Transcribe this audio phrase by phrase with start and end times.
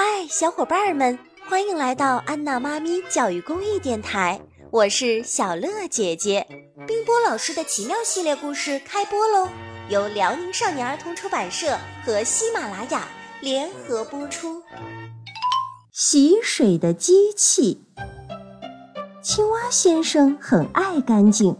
[0.00, 1.18] 嗨，小伙伴们，
[1.48, 4.40] 欢迎来到安娜妈咪教育公益电台，
[4.70, 6.46] 我是小乐姐姐。
[6.86, 9.48] 冰波老师的奇妙系列故事开播喽，
[9.88, 13.08] 由辽宁少年儿童出版社和喜马拉雅
[13.40, 14.62] 联合播出。
[15.90, 17.82] 洗水的机器，
[19.20, 21.56] 青蛙先生很爱干净，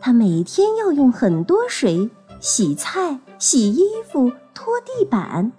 [0.00, 2.10] 他每天要用很多水
[2.40, 5.52] 洗菜、洗衣服、拖地板。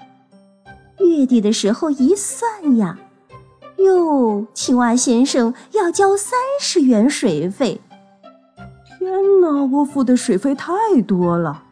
[1.10, 2.98] 月底的时候一算呀，
[3.78, 7.80] 哟，青蛙先生要交三十元水费。
[9.00, 11.64] 天哪，我付的水费太多了。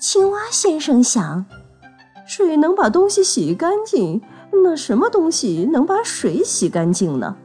[0.00, 1.46] 青蛙先生想，
[2.26, 4.20] 水能把东西洗干净，
[4.64, 7.36] 那什么东西能把水洗干净呢？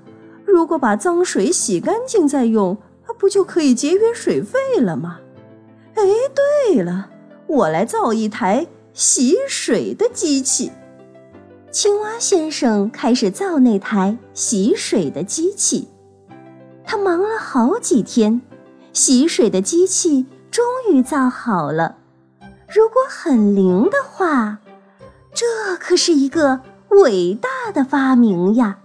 [0.46, 5.20] 如果把脏水洗干净再用，那不就可以节约水费了吗？
[5.96, 6.04] 哎，
[6.66, 7.10] 对了，
[7.48, 10.72] 我来造一台洗水的机器。
[11.72, 15.88] 青蛙先生开始造那台洗水的机器，
[16.84, 18.42] 他忙了好几天，
[18.92, 21.96] 洗水的机器终于造好了。
[22.68, 24.60] 如果很灵的话，
[25.34, 28.80] 这可是一个伟大的发明呀！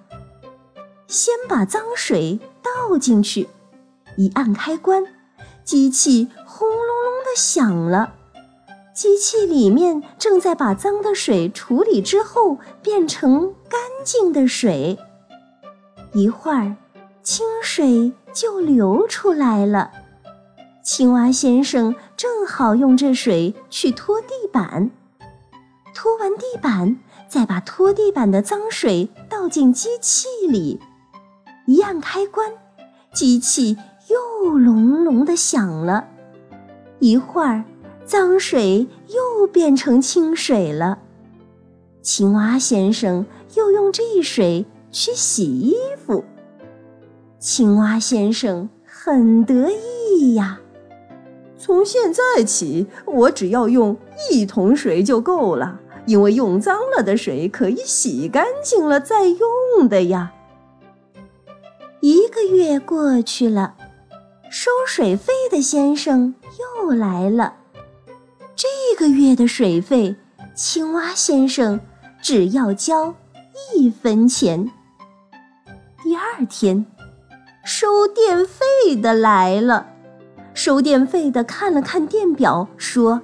[1.08, 3.48] 先把脏水倒进去，
[4.14, 5.02] 一按开关，
[5.64, 8.14] 机器轰隆隆的响了。
[8.96, 14.98] 机器里面正在把脏的水处理之后变成干净的水，
[16.14, 16.74] 一会儿
[17.22, 19.90] 清水就流出来了。
[20.82, 24.90] 青蛙先生正好用这水去拖地板，
[25.94, 26.96] 拖完地板，
[27.28, 30.80] 再把拖地板的脏水倒进机器里，
[31.66, 32.50] 一按开关，
[33.12, 33.76] 机器
[34.08, 36.08] 又隆隆的响了。
[36.98, 37.62] 一会儿。
[38.06, 41.00] 脏水又变成清水了，
[42.00, 46.24] 青蛙先生又用这水去洗衣服。
[47.40, 50.60] 青蛙先生很得意呀，
[51.58, 53.96] 从现在起，我只要用
[54.30, 60.32] 一桶水就够了，因为用脏了的水可以洗干净了再用的呀。
[62.00, 63.74] 一个月过去了，
[64.48, 66.36] 收水费的先生
[66.86, 67.54] 又来了。
[68.56, 70.16] 这个月的水费，
[70.54, 71.78] 青蛙先生
[72.22, 73.14] 只要交
[73.74, 74.72] 一分钱。
[76.02, 76.86] 第二天，
[77.66, 79.88] 收电费的来了。
[80.54, 83.20] 收电费的看了看电表，说：“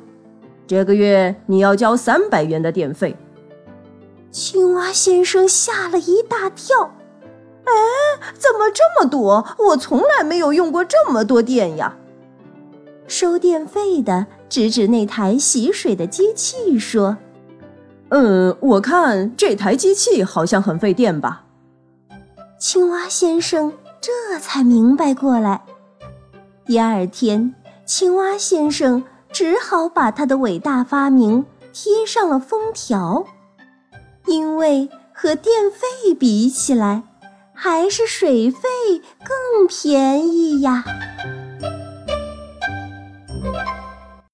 [0.68, 3.16] 这个月你要交三百元的电费。”
[4.30, 6.94] 青蛙先生吓了一大跳。
[7.64, 7.72] “哎，
[8.34, 9.46] 怎么这么多？
[9.70, 11.96] 我从来没有用过这么多电呀！”
[13.12, 14.26] 收电费的。
[14.48, 17.18] 指指那台洗水的机器说
[18.08, 21.44] ：“嗯，我看这台机器好像很费电吧。”
[22.58, 25.62] 青蛙先生这才明白过来。
[26.64, 33.26] 第二天，青蛙先生只好把他的伟大发明贴上了封条，
[34.26, 37.02] 因为和电费比起来，
[37.52, 38.60] 还是水费
[39.22, 40.84] 更便宜呀。